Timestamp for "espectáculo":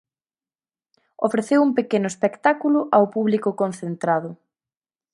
2.13-2.79